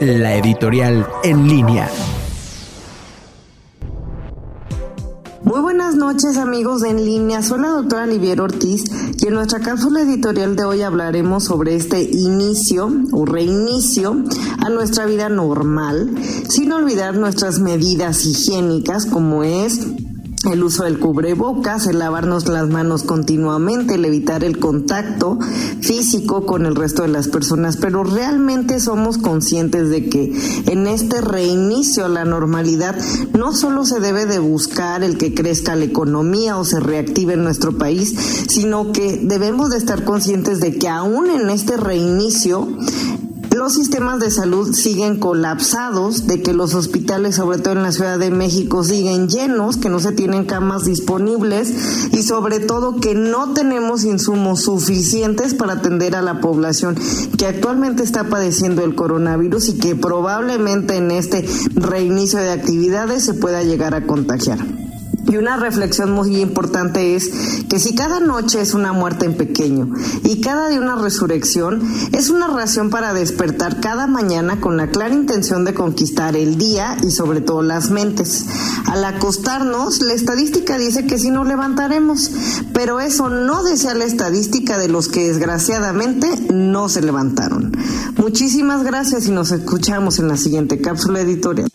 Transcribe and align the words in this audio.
la 0.00 0.36
editorial 0.36 1.06
en 1.22 1.48
línea. 1.48 1.88
Muy 5.44 5.60
buenas 5.60 5.96
noches 5.96 6.38
amigos 6.38 6.82
de 6.82 6.90
En 6.90 7.04
Línea, 7.04 7.42
soy 7.42 7.60
la 7.60 7.68
doctora 7.68 8.04
Olivier 8.04 8.40
Ortiz 8.40 8.84
y 9.18 9.26
en 9.26 9.34
nuestra 9.34 9.60
cápsula 9.60 10.02
editorial 10.02 10.56
de 10.56 10.64
hoy 10.64 10.82
hablaremos 10.82 11.44
sobre 11.44 11.74
este 11.74 12.00
inicio 12.00 12.90
o 13.12 13.26
reinicio 13.26 14.22
a 14.64 14.70
nuestra 14.70 15.04
vida 15.06 15.28
normal, 15.28 16.14
sin 16.48 16.72
olvidar 16.72 17.16
nuestras 17.16 17.58
medidas 17.58 18.24
higiénicas 18.24 19.06
como 19.06 19.44
es 19.44 19.80
el 20.50 20.64
uso 20.64 20.84
del 20.84 20.98
cubrebocas, 20.98 21.86
el 21.86 22.00
lavarnos 22.00 22.48
las 22.48 22.68
manos 22.68 23.04
continuamente, 23.04 23.94
el 23.94 24.04
evitar 24.04 24.42
el 24.42 24.58
contacto 24.58 25.38
físico 25.80 26.46
con 26.46 26.66
el 26.66 26.74
resto 26.74 27.02
de 27.02 27.08
las 27.08 27.28
personas, 27.28 27.76
pero 27.76 28.02
realmente 28.02 28.80
somos 28.80 29.18
conscientes 29.18 29.88
de 29.88 30.08
que 30.08 30.32
en 30.66 30.86
este 30.86 31.20
reinicio 31.20 32.06
a 32.06 32.08
la 32.08 32.24
normalidad 32.24 32.96
no 33.36 33.52
solo 33.52 33.84
se 33.84 34.00
debe 34.00 34.26
de 34.26 34.38
buscar 34.38 35.04
el 35.04 35.16
que 35.16 35.34
crezca 35.34 35.76
la 35.76 35.84
economía 35.84 36.56
o 36.56 36.64
se 36.64 36.80
reactive 36.80 37.34
en 37.34 37.44
nuestro 37.44 37.78
país, 37.78 38.14
sino 38.48 38.92
que 38.92 39.20
debemos 39.22 39.70
de 39.70 39.78
estar 39.78 40.04
conscientes 40.04 40.60
de 40.60 40.76
que 40.76 40.88
aún 40.88 41.30
en 41.30 41.50
este 41.50 41.76
reinicio 41.76 42.68
los 43.54 43.74
sistemas 43.74 44.18
de 44.18 44.30
salud 44.30 44.72
siguen 44.72 45.18
colapsados, 45.18 46.26
de 46.26 46.42
que 46.42 46.52
los 46.52 46.74
hospitales, 46.74 47.36
sobre 47.36 47.58
todo 47.58 47.74
en 47.74 47.82
la 47.82 47.92
Ciudad 47.92 48.18
de 48.18 48.30
México, 48.30 48.82
siguen 48.82 49.28
llenos, 49.28 49.76
que 49.76 49.88
no 49.88 50.00
se 50.00 50.12
tienen 50.12 50.44
camas 50.44 50.84
disponibles 50.84 51.72
y 52.12 52.22
sobre 52.22 52.60
todo 52.60 52.96
que 52.96 53.14
no 53.14 53.52
tenemos 53.52 54.04
insumos 54.04 54.62
suficientes 54.62 55.54
para 55.54 55.74
atender 55.74 56.16
a 56.16 56.22
la 56.22 56.40
población 56.40 56.96
que 57.36 57.46
actualmente 57.46 58.02
está 58.02 58.24
padeciendo 58.24 58.84
el 58.84 58.94
coronavirus 58.94 59.68
y 59.68 59.78
que 59.78 59.96
probablemente 59.96 60.96
en 60.96 61.10
este 61.10 61.46
reinicio 61.74 62.38
de 62.38 62.50
actividades 62.50 63.24
se 63.24 63.34
pueda 63.34 63.62
llegar 63.62 63.94
a 63.94 64.06
contagiar. 64.06 64.58
Y 65.32 65.38
una 65.38 65.56
reflexión 65.56 66.12
muy 66.12 66.42
importante 66.42 67.16
es 67.16 67.30
que 67.70 67.78
si 67.78 67.94
cada 67.94 68.20
noche 68.20 68.60
es 68.60 68.74
una 68.74 68.92
muerte 68.92 69.24
en 69.24 69.34
pequeño 69.34 69.88
y 70.24 70.42
cada 70.42 70.68
día 70.68 70.78
una 70.78 70.96
resurrección, 70.96 71.80
es 72.12 72.28
una 72.28 72.48
ración 72.48 72.90
para 72.90 73.14
despertar 73.14 73.80
cada 73.80 74.06
mañana 74.06 74.60
con 74.60 74.76
la 74.76 74.88
clara 74.88 75.14
intención 75.14 75.64
de 75.64 75.72
conquistar 75.72 76.36
el 76.36 76.58
día 76.58 76.98
y 77.02 77.10
sobre 77.12 77.40
todo 77.40 77.62
las 77.62 77.90
mentes. 77.90 78.44
Al 78.84 79.02
acostarnos, 79.06 80.02
la 80.02 80.12
estadística 80.12 80.76
dice 80.76 81.06
que 81.06 81.18
si 81.18 81.30
nos 81.30 81.48
levantaremos, 81.48 82.30
pero 82.74 83.00
eso 83.00 83.30
no 83.30 83.62
desea 83.62 83.94
la 83.94 84.04
estadística 84.04 84.76
de 84.76 84.88
los 84.88 85.08
que 85.08 85.28
desgraciadamente 85.28 86.28
no 86.52 86.90
se 86.90 87.00
levantaron. 87.00 87.72
Muchísimas 88.18 88.84
gracias 88.84 89.26
y 89.28 89.30
nos 89.30 89.50
escuchamos 89.50 90.18
en 90.18 90.28
la 90.28 90.36
siguiente 90.36 90.78
cápsula 90.82 91.22
editorial. 91.22 91.68